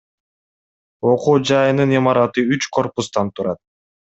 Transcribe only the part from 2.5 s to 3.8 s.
үч корпустан турат.